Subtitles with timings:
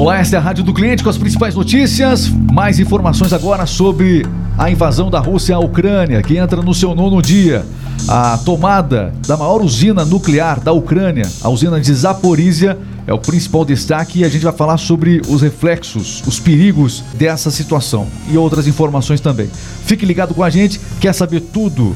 [0.00, 2.26] Olá, esta é a Rádio do Cliente com as principais notícias.
[2.26, 4.24] Mais informações agora sobre
[4.56, 7.66] a invasão da Rússia à Ucrânia, que entra no seu nono dia.
[8.08, 13.62] A tomada da maior usina nuclear da Ucrânia, a usina de Zaporizhia, é o principal
[13.62, 18.66] destaque e a gente vai falar sobre os reflexos, os perigos dessa situação e outras
[18.66, 19.50] informações também.
[19.84, 21.94] Fique ligado com a gente, quer saber tudo?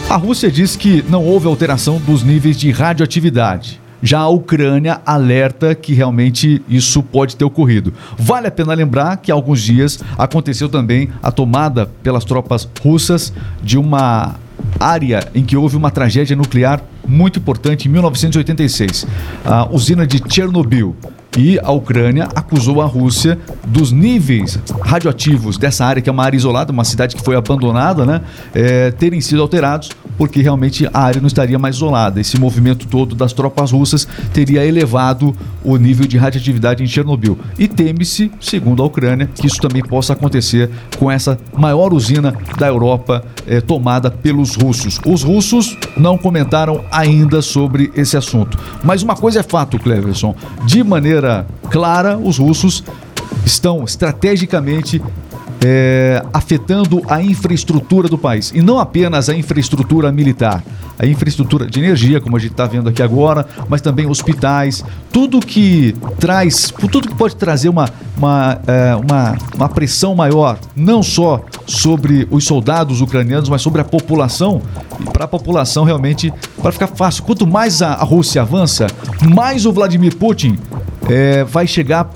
[0.10, 3.80] A Rússia diz que não houve alteração dos níveis de radioatividade.
[4.02, 7.94] Já a Ucrânia alerta que realmente isso pode ter ocorrido.
[8.18, 13.34] Vale a pena lembrar que há alguns dias aconteceu também a tomada pelas tropas russas
[13.62, 14.36] de uma
[14.80, 19.06] área em que houve uma tragédia nuclear muito importante em 1986,
[19.44, 20.96] a usina de Chernobyl.
[21.38, 26.36] E a Ucrânia acusou a Rússia dos níveis radioativos dessa área, que é uma área
[26.36, 28.22] isolada, uma cidade que foi abandonada, né?
[28.54, 32.20] É, terem sido alterados, porque realmente a área não estaria mais isolada.
[32.20, 37.38] Esse movimento todo das tropas russas teria elevado o nível de radioatividade em Chernobyl.
[37.60, 42.68] E teme-se, segundo a Ucrânia, que isso também possa acontecer com essa maior usina da
[42.68, 45.02] Europa é, tomada pelos russos.
[45.06, 48.58] Os russos não comentaram ainda sobre esse assunto.
[48.84, 52.84] Mas uma coisa é fato, Cleverson: de maneira clara, os russos
[53.44, 55.02] estão estrategicamente
[55.66, 58.52] é, afetando a infraestrutura do país.
[58.54, 60.64] E não apenas a infraestrutura militar,
[61.00, 64.84] a infraestrutura de energia, como a gente está vendo aqui agora, mas também hospitais,
[65.14, 71.02] tudo que traz, tudo que pode trazer uma, uma, é, uma, uma pressão maior, não
[71.02, 74.62] só sobre os soldados ucranianos, mas sobre a população.
[75.00, 78.88] E para a população realmente, para ficar fácil, quanto mais a, a Rússia avança,
[79.34, 80.60] mais o Vladimir Putin
[81.08, 82.10] é, vai chegar,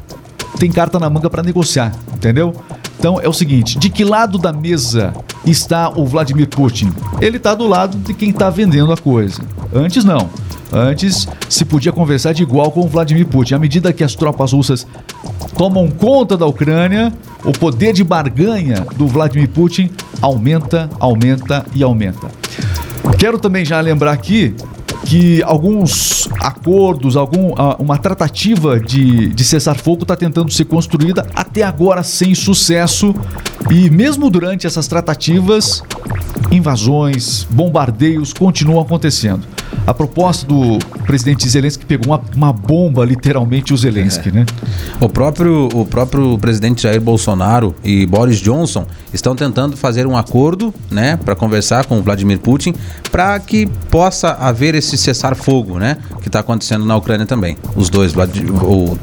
[0.60, 2.54] tem carta na manga para negociar, entendeu?
[3.00, 5.14] Então é o seguinte: de que lado da mesa
[5.46, 6.92] está o Vladimir Putin?
[7.22, 9.42] Ele está do lado de quem está vendendo a coisa.
[9.74, 10.30] Antes não.
[10.72, 13.56] Antes se podia conversar de igual com o Vladimir Putin.
[13.56, 14.88] À medida que as tropas russas
[15.58, 22.28] tomam conta da Ucrânia, o poder de barganha do Vladimir Putin aumenta, aumenta e aumenta.
[23.20, 24.56] Quero também já lembrar aqui
[25.06, 31.64] que alguns acordos, algum, uma tratativa de, de cessar fogo está tentando ser construída até
[31.64, 33.14] agora sem sucesso.
[33.70, 35.84] E mesmo durante essas tratativas,
[36.52, 39.46] invasões, bombardeios continuam acontecendo.
[39.86, 44.32] A proposta do presidente Zelensky pegou uma, uma bomba, literalmente, o Zelensky, é.
[44.32, 44.46] né?
[45.02, 50.74] O próprio, o próprio presidente Jair Bolsonaro e Boris Johnson estão tentando fazer um acordo,
[50.90, 52.74] né, para conversar com o Vladimir Putin,
[53.12, 57.58] para que possa haver esse cessar-fogo, né, que está acontecendo na Ucrânia também.
[57.76, 58.98] Os dois, o,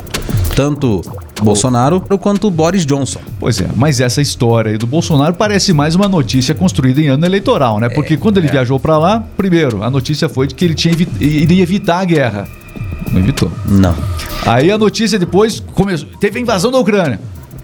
[0.55, 1.03] tanto
[1.45, 3.21] Bolsonaro quanto Boris Johnson.
[3.39, 7.25] Pois é, mas essa história aí do Bolsonaro parece mais uma notícia construída em ano
[7.25, 7.89] eleitoral, né?
[7.89, 8.51] Porque é, quando ele é.
[8.51, 12.49] viajou para lá, primeiro, a notícia foi de que ele tinha iria evitar a guerra.
[13.11, 13.51] Não evitou.
[13.67, 13.95] Não.
[14.47, 17.21] Aí a notícia depois começou, teve a invasão da Ucrânia.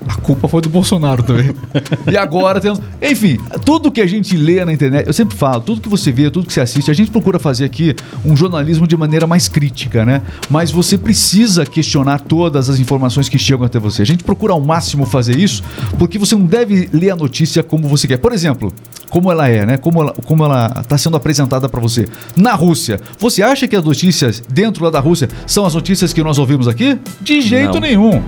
[0.08, 1.50] A culpa foi do Bolsonaro também.
[2.10, 2.80] e agora temos.
[3.02, 6.30] Enfim, tudo que a gente lê na internet, eu sempre falo, tudo que você vê,
[6.30, 7.94] tudo que você assiste, a gente procura fazer aqui
[8.24, 10.22] um jornalismo de maneira mais crítica, né?
[10.48, 14.02] Mas você precisa questionar todas as informações que chegam até você.
[14.02, 15.62] A gente procura ao máximo fazer isso,
[15.98, 18.18] porque você não deve ler a notícia como você quer.
[18.18, 18.72] Por exemplo,
[19.10, 19.76] como ela é, né?
[19.76, 22.06] Como ela como ela está sendo apresentada para você.
[22.36, 26.22] Na Rússia, você acha que as notícias dentro lá da Rússia são as notícias que
[26.22, 26.98] nós ouvimos aqui?
[27.20, 27.80] De jeito não.
[27.80, 28.22] nenhum.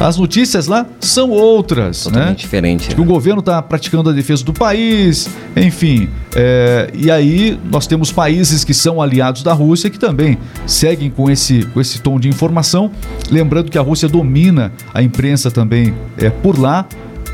[0.00, 2.34] As notícias lá são outras, Totalmente né?
[2.34, 2.94] diferente.
[2.94, 6.08] que o governo está praticando a defesa do país, enfim.
[6.34, 11.30] é, e aí nós temos países que são aliados da Rússia que também seguem com
[11.30, 12.90] esse, com esse tom de informação.
[13.30, 16.86] Lembrando que a Rússia domina a imprensa também é, por lá.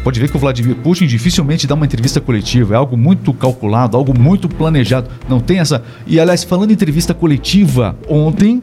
[0.03, 2.75] Pode ver que o Vladimir Putin dificilmente dá uma entrevista coletiva.
[2.75, 5.09] É algo muito calculado, algo muito planejado.
[5.29, 5.83] Não tem essa.
[6.07, 8.63] E aliás, falando em entrevista coletiva, ontem.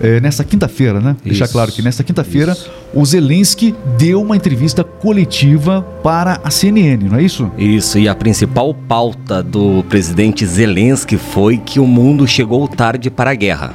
[0.00, 1.16] É, nessa quinta-feira, né?
[1.24, 1.52] Deixar Isso.
[1.52, 2.56] claro que nessa quinta-feira
[2.94, 7.50] o Zelensky deu uma entrevista coletiva para a CNN, não é isso?
[7.58, 13.30] Isso, e a principal pauta do presidente Zelensky foi que o mundo chegou tarde para
[13.30, 13.74] a guerra.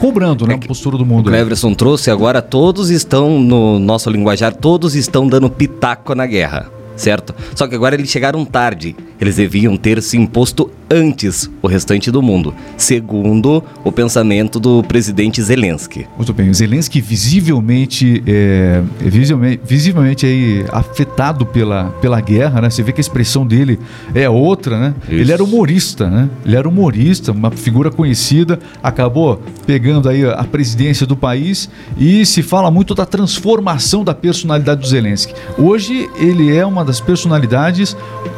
[0.00, 0.54] Cobrando, né?
[0.54, 1.28] É A postura do O mundo.
[1.28, 1.34] aí.
[1.34, 7.34] Cleverson trouxe agora, todos estão, no nosso linguajar, todos estão dando pitaco na guerra, certo?
[7.54, 8.96] Só que agora eles chegaram tarde.
[9.20, 15.42] Eles deviam ter se imposto antes o restante do mundo, segundo o pensamento do presidente
[15.42, 16.06] Zelensky.
[16.16, 16.48] Muito bem.
[16.48, 22.70] O Zelensky visivelmente, é, é visivelmente, visivelmente aí afetado pela, pela guerra, né?
[22.70, 23.78] Você vê que a expressão dele
[24.14, 24.94] é outra, né?
[25.04, 25.14] Isso.
[25.14, 26.30] Ele era humorista, né?
[26.44, 31.68] Ele era humorista, uma figura conhecida, acabou pegando aí a presidência do país
[31.98, 35.34] e se fala muito da transformação da personalidade do Zelensky.
[35.58, 37.96] Hoje ele é uma das personalidades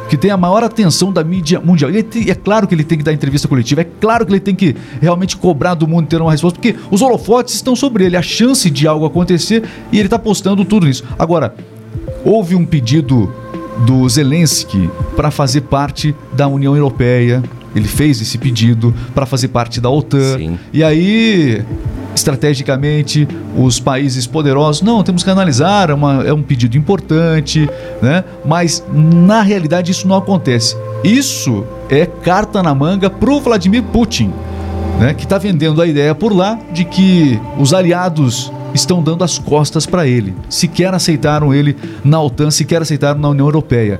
[0.09, 1.89] que tem a maior atenção da mídia mundial.
[1.89, 4.39] Ele tem- é claro que ele tem que dar entrevista coletiva, é claro que ele
[4.39, 8.17] tem que realmente cobrar do mundo ter uma resposta, porque os holofotes estão sobre ele,
[8.17, 11.03] a chance de algo acontecer e ele está postando tudo isso.
[11.17, 11.53] Agora,
[12.23, 13.31] houve um pedido
[13.85, 17.41] do Zelensky para fazer parte da União Europeia.
[17.75, 20.37] Ele fez esse pedido para fazer parte da OTAN.
[20.37, 20.59] Sim.
[20.73, 21.63] E aí,
[22.21, 23.27] estrategicamente,
[23.57, 27.69] os países poderosos, não, temos que analisar, é, uma- é um pedido importante,
[28.01, 28.23] né?
[28.45, 30.75] Mas na realidade isso não acontece.
[31.03, 34.31] Isso é carta na manga pro Vladimir Putin,
[34.99, 35.13] né?
[35.13, 39.85] Que está vendendo a ideia por lá de que os aliados estão dando as costas
[39.85, 40.33] para ele.
[40.49, 43.99] Sequer aceitaram ele na OTAN, sequer aceitaram na União Europeia.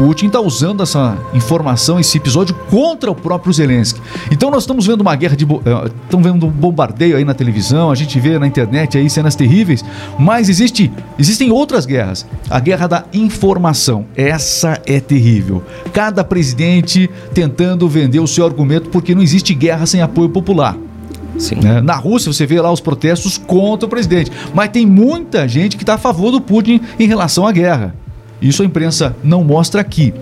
[0.00, 4.00] Putin está usando essa informação, esse episódio contra o próprio Zelensky.
[4.30, 5.44] Então nós estamos vendo uma guerra de.
[5.44, 9.36] eh, Estamos vendo um bombardeio aí na televisão, a gente vê na internet aí cenas
[9.36, 9.84] terríveis,
[10.18, 12.26] mas existe, existem outras guerras.
[12.48, 14.06] A guerra da informação.
[14.16, 15.62] Essa é terrível.
[15.92, 20.78] Cada presidente tentando vender o seu argumento, porque não existe guerra sem apoio popular.
[21.62, 21.82] Né?
[21.82, 25.82] Na Rússia você vê lá os protestos contra o presidente, mas tem muita gente que
[25.82, 27.94] está a favor do Putin em relação à guerra.
[28.40, 30.14] Isso a imprensa não mostra aqui.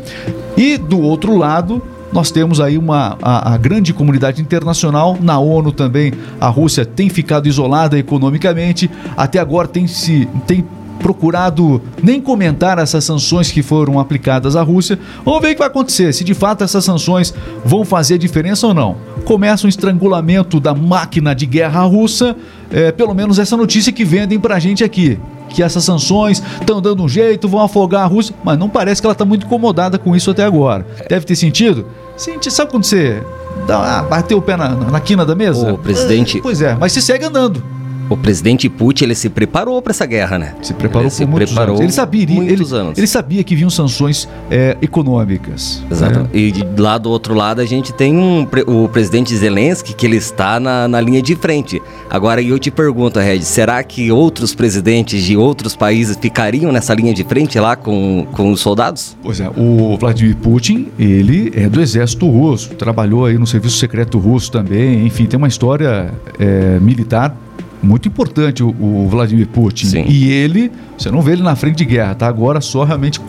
[0.56, 1.82] E do outro lado,
[2.12, 7.08] nós temos aí uma a, a grande comunidade internacional, na ONU também, a Rússia tem
[7.08, 10.64] ficado isolada economicamente, até agora tem se tem
[10.98, 14.98] procurado nem comentar essas sanções que foram aplicadas à Rússia.
[15.24, 17.32] Vamos ver o que vai acontecer, se de fato essas sanções
[17.64, 18.96] vão fazer diferença ou não.
[19.24, 22.36] Começa um estrangulamento da máquina de guerra russa,
[22.70, 25.18] é, pelo menos essa notícia que vendem pra gente aqui.
[25.48, 29.06] Que essas sanções estão dando um jeito, vão afogar a Rússia, mas não parece que
[29.06, 30.86] ela está muito incomodada com isso até agora.
[31.08, 31.86] Deve ter sentido?
[32.16, 33.22] Sente, sabe quando você
[33.66, 35.72] dá, ah, bateu o pé na, na quina da mesa?
[35.74, 37.62] O presidente- pois é, mas se segue andando.
[38.10, 40.54] O presidente Putin, ele se preparou para essa guerra, né?
[40.62, 41.84] Se preparou ele por se muitos preparou anos.
[41.84, 42.98] Ele sabia, ele, muitos anos.
[42.98, 45.82] ele sabia que vinham sanções é, econômicas.
[45.90, 46.20] Exato.
[46.20, 46.28] né?
[46.32, 50.58] E lá do outro lado a gente tem um o presidente Zelensky que ele está
[50.58, 51.82] na, na linha de frente.
[52.08, 57.12] Agora eu te pergunto, Red, será que outros presidentes de outros países ficariam nessa linha
[57.12, 59.16] de frente lá com, com os soldados?
[59.22, 64.18] Pois é, o Vladimir Putin, ele é do exército russo, trabalhou aí no serviço secreto
[64.18, 67.36] russo também, enfim, tem uma história é, militar
[67.82, 69.86] muito importante, o, o Vladimir Putin.
[69.86, 70.04] Sim.
[70.08, 72.26] E ele, você não vê ele na frente de guerra, tá?
[72.26, 73.20] Agora só realmente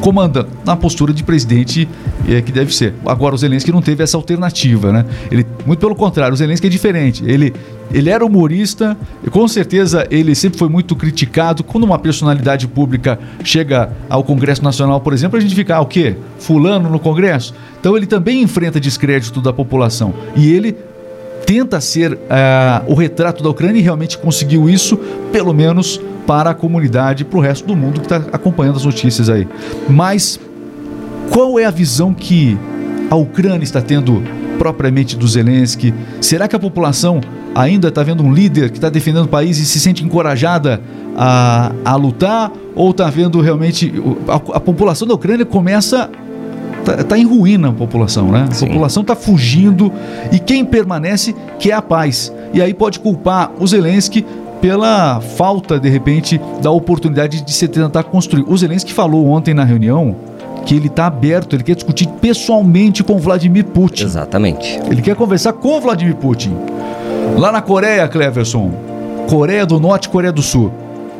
[0.00, 1.88] comandando, na postura de presidente
[2.28, 2.94] é, que deve ser.
[3.04, 5.04] Agora o Zelensky não teve essa alternativa, né?
[5.30, 7.24] Ele, muito pelo contrário, o Zelensky é diferente.
[7.26, 7.52] Ele,
[7.92, 11.64] ele era humorista, e com certeza ele sempre foi muito criticado.
[11.64, 15.86] Quando uma personalidade pública chega ao Congresso Nacional, por exemplo, a gente fica, ah, o
[15.86, 16.16] quê?
[16.38, 17.54] Fulano no Congresso?
[17.80, 20.14] Então ele também enfrenta descrédito da população.
[20.36, 20.76] E ele
[21.48, 24.98] tenta ser ah, o retrato da Ucrânia e realmente conseguiu isso,
[25.32, 29.30] pelo menos para a comunidade, para o resto do mundo que está acompanhando as notícias
[29.30, 29.48] aí.
[29.88, 30.38] Mas
[31.30, 32.58] qual é a visão que
[33.10, 34.22] a Ucrânia está tendo
[34.58, 35.94] propriamente do Zelensky?
[36.20, 37.18] Será que a população
[37.54, 40.82] ainda está vendo um líder que está defendendo o país e se sente encorajada
[41.16, 42.52] a, a lutar?
[42.74, 43.90] Ou está vendo realmente.
[44.28, 46.10] A, a população da Ucrânia começa
[46.96, 48.46] tá, tá em ruína a população, né?
[48.50, 48.66] A Sim.
[48.66, 49.92] população tá fugindo
[50.32, 52.32] e quem permanece quer a paz.
[52.52, 54.24] E aí pode culpar o Zelensky
[54.60, 58.44] pela falta, de repente, da oportunidade de se tentar construir.
[58.48, 60.16] O Zelensky falou ontem na reunião
[60.64, 64.04] que ele está aberto, ele quer discutir pessoalmente com Vladimir Putin.
[64.04, 64.78] Exatamente.
[64.90, 66.54] Ele quer conversar com Vladimir Putin.
[67.38, 68.70] Lá na Coreia, Cleverson,
[69.28, 70.72] Coreia do Norte e Coreia do Sul.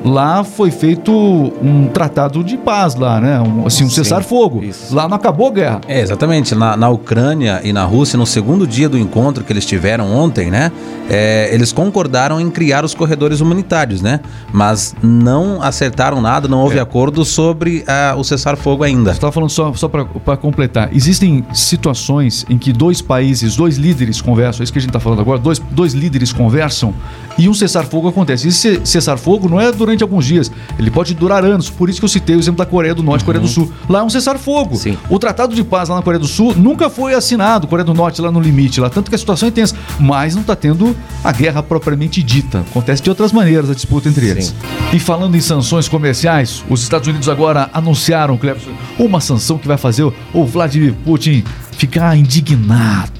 [0.05, 3.41] Lá foi feito um tratado de paz lá, né?
[3.41, 4.63] Um, assim, um cessar-fogo.
[4.91, 5.81] Lá não acabou a guerra.
[5.87, 6.55] É, exatamente.
[6.55, 10.51] Na, na Ucrânia e na Rússia, no segundo dia do encontro que eles tiveram ontem,
[10.51, 10.71] né?
[11.09, 14.21] é, eles concordaram em criar os corredores humanitários, né?
[14.53, 16.81] Mas não acertaram nada, não houve É.
[16.81, 19.11] acordo sobre ah, o cessar-fogo ainda.
[19.11, 20.91] Você estava falando só, só para completar.
[20.95, 25.01] Existem situações em que dois países, dois líderes conversam, é isso que a gente está
[25.01, 26.93] falando agora, dois, dois líderes conversam
[27.39, 28.49] e um cessar-fogo acontece.
[28.49, 31.69] Esse cessar-fogo não é durante alguns dias, ele pode durar anos.
[31.71, 33.73] Por isso que eu citei o exemplo da Coreia do Norte e Coreia do Sul.
[33.89, 34.79] Lá é um cessar-fogo.
[35.09, 38.21] O Tratado de Paz lá na Coreia do Sul nunca foi assinado, Coreia do Norte
[38.21, 39.75] lá no limite, lá, tanto que a situação é tensa.
[39.99, 42.61] Mas não está tendo a guerra propriamente dita.
[42.71, 44.47] Acontece de outras maneiras a disputa entre eles.
[44.47, 44.55] Sim.
[44.93, 49.77] E falando em sanções comerciais, os Estados Unidos agora anunciaram, Cleberson, uma sanção que vai
[49.77, 50.03] fazer
[50.33, 53.13] o- Vladimir Putin ficar indignado.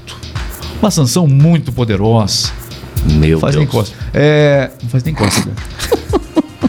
[0.81, 2.49] Uma sanção muito poderosa.
[3.05, 3.73] Meu faz nem Deus.
[3.75, 3.95] costa.
[4.13, 5.41] É, não faz nem costa.
[5.45, 5.53] né?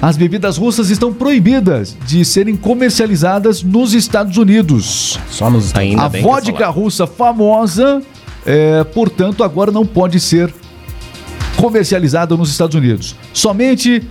[0.02, 5.19] As bebidas russas estão proibidas de serem comercializadas nos Estados Unidos.
[5.30, 8.02] Só nos Ainda a bem que vodka russa famosa,
[8.47, 10.52] é, portanto, agora não pode ser
[11.57, 13.14] comercializada nos Estados Unidos.
[13.35, 14.02] Somente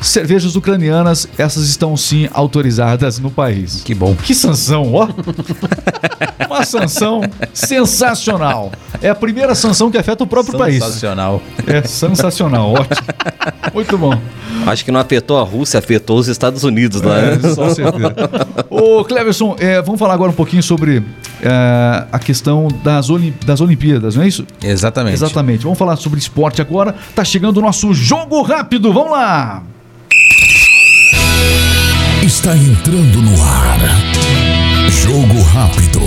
[0.00, 3.82] cervejas ucranianas, essas estão sim autorizadas no país.
[3.84, 4.14] Que bom.
[4.14, 5.08] Que sanção, ó!
[6.46, 7.20] Uma sanção
[7.52, 8.72] sensacional.
[9.02, 10.82] É a primeira sanção que afeta o próprio país.
[10.82, 11.42] Sensacional.
[11.66, 13.06] É sensacional, ótimo.
[13.74, 14.18] Muito bom.
[14.66, 17.18] Acho que não afetou a Rússia, afetou os Estados Unidos lá.
[17.18, 18.14] É, só certeza.
[18.70, 21.02] Ô, Cleverson, é, vamos falar agora um pouquinho sobre
[21.42, 24.44] é, a questão das, Olim- das Olimpíadas, não é isso?
[24.62, 25.14] Exatamente.
[25.14, 25.62] Exatamente.
[25.64, 26.94] Vamos falar sobre esporte agora.
[27.14, 28.92] Tá chegando o nosso jogo rápido.
[28.92, 29.62] Vamos lá!
[32.22, 33.78] Está entrando no ar.
[34.90, 36.00] Jogo rápido.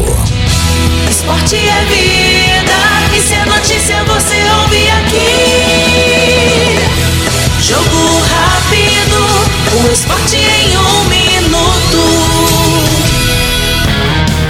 [1.09, 2.77] Esporte é vida,
[3.15, 5.39] e se é notícia você ouve aqui.
[7.61, 9.19] Jogo rápido,
[9.73, 10.40] o esporte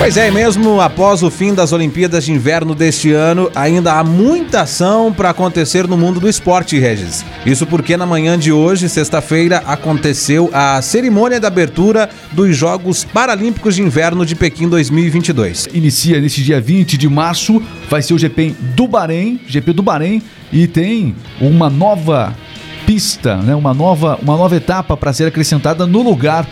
[0.01, 4.03] Pois é, e mesmo após o fim das Olimpíadas de Inverno deste ano, ainda há
[4.03, 7.23] muita ação para acontecer no mundo do esporte, Regis.
[7.45, 13.75] Isso porque na manhã de hoje, sexta-feira, aconteceu a cerimônia de abertura dos Jogos Paralímpicos
[13.75, 15.69] de Inverno de Pequim 2022.
[15.71, 17.61] Inicia nesse dia 20 de março.
[17.87, 20.19] Vai ser o GP do Bahrein, GP do Bahrein,
[20.51, 22.35] e tem uma nova
[22.87, 23.53] pista, né?
[23.53, 26.47] uma, nova, uma nova etapa para ser acrescentada no lugar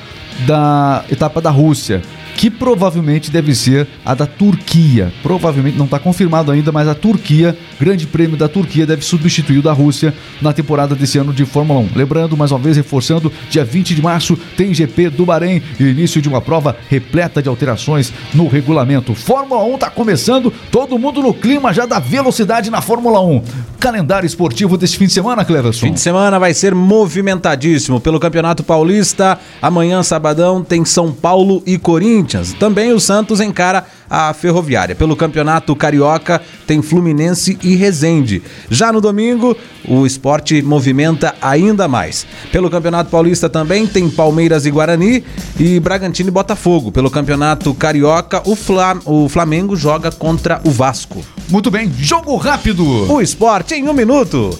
[0.45, 2.03] da etapa da Rússia.
[2.39, 5.11] Que provavelmente deve ser a da Turquia.
[5.21, 9.61] Provavelmente não está confirmado ainda, mas a Turquia, Grande Prêmio da Turquia, deve substituir o
[9.61, 11.89] da Rússia na temporada desse ano de Fórmula 1.
[11.93, 16.29] Lembrando, mais uma vez, reforçando, dia 20 de março tem GP do Bahrein início de
[16.29, 19.13] uma prova repleta de alterações no regulamento.
[19.13, 23.43] Fórmula 1 está começando, todo mundo no clima já da velocidade na Fórmula 1.
[23.81, 25.87] Calendário esportivo deste fim de semana, Cleverson.
[25.87, 29.37] Fim de semana vai ser movimentadíssimo pelo Campeonato Paulista.
[29.61, 32.28] Amanhã, sabadão, tem São Paulo e Corinthians.
[32.59, 34.95] Também o Santos encara a Ferroviária.
[34.95, 38.41] Pelo Campeonato Carioca, tem Fluminense e Resende.
[38.69, 39.55] Já no domingo,
[39.87, 42.25] o esporte movimenta ainda mais.
[42.51, 45.23] Pelo Campeonato Paulista também tem Palmeiras e Guarani
[45.59, 46.91] e Bragantino e Botafogo.
[46.91, 48.57] Pelo Campeonato Carioca, o,
[49.05, 51.23] o Flamengo joga contra o Vasco.
[51.49, 52.85] Muito bem, jogo rápido.
[53.11, 54.57] O esporte em um minuto.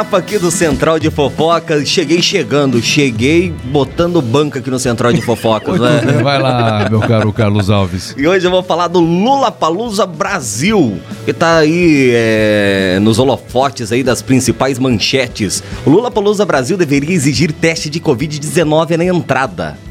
[0.00, 1.84] Escapa aqui do Central de Fofoca.
[1.84, 6.20] Cheguei chegando, cheguei botando banca aqui no Central de Fofocas, né?
[6.22, 8.14] vai lá, meu caro Carlos Alves.
[8.16, 13.92] E hoje eu vou falar do Lula Palusa Brasil, que tá aí é, nos holofotes
[13.92, 15.62] aí das principais manchetes.
[15.84, 19.89] O Lula Palusa Brasil deveria exigir teste de Covid-19 na entrada.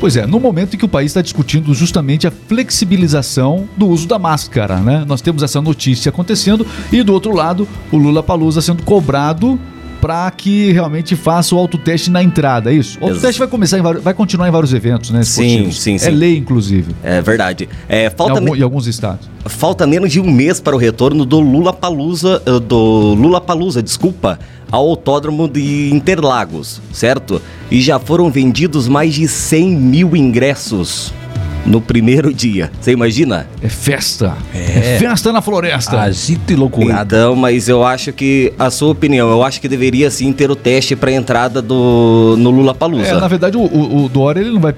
[0.00, 4.06] Pois é, no momento em que o país está discutindo justamente a flexibilização do uso
[4.06, 5.04] da máscara, né?
[5.06, 9.58] Nós temos essa notícia acontecendo e do outro lado, o Lula Palusa sendo cobrado
[10.04, 12.98] para que realmente faça o autoteste na entrada, é isso?
[13.00, 15.22] O autoteste vai começar em vai continuar em vários eventos, né?
[15.22, 15.80] Sim, esportivos.
[15.80, 16.10] sim, É sim.
[16.10, 16.94] lei, inclusive.
[17.02, 17.66] É verdade.
[17.88, 19.30] É, Em, falta, algum- me- em alguns estados.
[19.46, 24.38] falta menos de um mês para o retorno do Lula Palusa, do Lula Palusa, desculpa,
[24.70, 27.40] ao autódromo de Interlagos, certo?
[27.70, 31.14] E já foram vendidos mais de 100 mil ingressos.
[31.66, 32.70] No primeiro dia.
[32.80, 33.46] Você imagina?
[33.62, 34.36] É festa.
[34.54, 34.98] É.
[34.98, 36.00] festa na floresta.
[36.00, 37.16] Agito e loucurada.
[37.16, 40.56] Então, mas eu acho que, a sua opinião, eu acho que deveria sim ter o
[40.56, 43.08] teste para entrada do no Lula Palusa.
[43.08, 44.74] É, na verdade, o, o, o Dória ele não vai,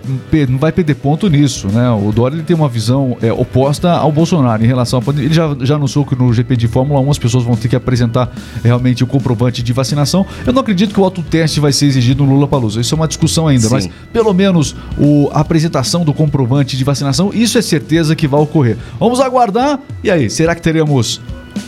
[0.48, 1.90] não vai perder ponto nisso, né?
[1.90, 5.28] O Dória ele tem uma visão é, oposta ao Bolsonaro em relação à pandemia.
[5.28, 7.76] Ele já, já anunciou que no GP de Fórmula 1 as pessoas vão ter que
[7.76, 8.30] apresentar
[8.62, 10.26] realmente o comprovante de vacinação.
[10.46, 12.80] Eu não acredito que o autoteste vai ser exigido no Lula Palusa.
[12.80, 13.74] Isso é uma discussão ainda, Sim.
[13.74, 18.40] mas pelo menos o, a apresentação do comprovante de vacinação, isso é certeza que vai
[18.40, 18.76] ocorrer.
[18.98, 19.80] Vamos aguardar.
[20.02, 21.20] E aí, será que teremos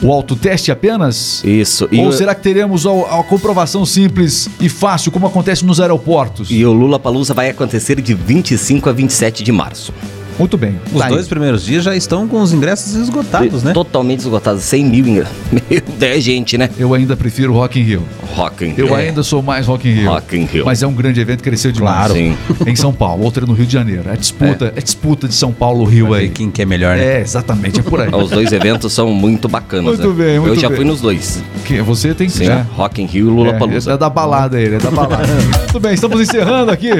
[0.02, 1.42] o autoteste apenas?
[1.44, 1.88] Isso.
[1.90, 5.80] E Ou o, será que teremos a, a comprovação simples e fácil, como acontece nos
[5.80, 6.50] aeroportos?
[6.50, 9.92] e o Lula Palusa vai acontecer de 25 a 27 de março.
[10.38, 10.76] Muito bem.
[10.92, 11.12] Os Tá aí.
[11.12, 13.72] dois primeiros dias já estão com os ingressos esgotados, né?
[13.72, 15.34] Totalmente esgotados, 100 mil ingressos.
[15.52, 16.70] Meu, é gente, né?
[16.78, 18.02] Eu ainda prefiro Rock in Rio.
[18.34, 18.94] Rock in Eu Rio.
[18.94, 20.10] ainda sou mais Rock in Rio.
[20.10, 20.64] Rock in Rio.
[20.64, 21.96] Mas é um grande evento, cresceu demais.
[21.96, 22.14] Claro.
[22.14, 22.36] Sim.
[22.66, 24.04] Em São Paulo, outro é no Rio de Janeiro.
[24.08, 26.28] É disputa, é, disputa de São Paulo-Rio aí.
[26.28, 27.18] quem que é melhor, né?
[27.18, 28.08] É, exatamente, é por aí.
[28.14, 29.98] Os dois eventos são muito bacanas.
[29.98, 30.24] Muito né?
[30.24, 30.76] bem, muito Eu já bem.
[30.76, 31.42] fui nos dois.
[31.64, 32.46] Que você tem que Sim.
[32.46, 32.66] né?
[32.76, 33.92] Rock in Rio e Lula É, Palusa.
[33.92, 35.26] é da balada ele, é da balada.
[35.58, 36.90] Muito bem, estamos encerrando aqui.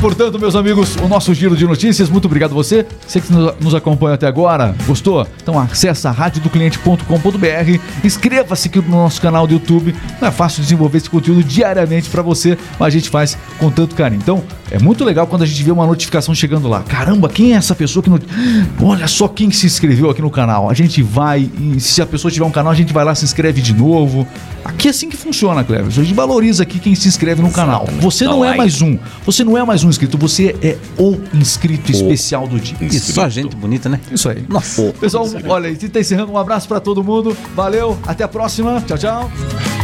[0.00, 2.08] Portanto, meus amigos, o nosso giro de notícias.
[2.08, 2.86] Muito obrigado a você.
[3.04, 4.72] Você que nos, acompanha até agora.
[4.86, 5.26] Gostou?
[5.42, 7.80] Então acessa radiodocliente.com.br.
[8.04, 9.92] Inscreva-se aqui no nosso canal do YouTube.
[10.20, 13.96] Não é fácil desenvolver esse conteúdo diariamente para você, mas a gente faz com tanto
[13.96, 14.20] carinho.
[14.22, 16.82] Então, é muito legal quando a gente vê uma notificação chegando lá.
[16.82, 18.08] Caramba, quem é essa pessoa que...
[18.08, 18.24] Not...
[18.80, 20.70] Olha só quem se inscreveu aqui no canal.
[20.70, 23.24] A gente vai, e se a pessoa tiver um canal, a gente vai lá, se
[23.24, 24.24] inscreve de novo.
[24.64, 25.86] Aqui é assim que funciona, Cleber.
[25.86, 27.88] A gente valoriza aqui quem se inscreve no canal.
[28.00, 28.96] Você não é mais um.
[29.24, 30.18] Você não é mais um inscrito.
[30.18, 32.76] Você é o inscrito especial do dia.
[32.80, 34.00] E só gente bonita, né?
[34.10, 34.44] Isso aí.
[34.48, 34.92] Nossa.
[35.00, 36.32] Pessoal, olha, a gente tá encerrando.
[36.32, 37.36] Um abraço pra todo mundo.
[37.54, 37.98] Valeu.
[38.06, 38.82] Até a próxima.
[38.86, 39.77] Tchau, tchau.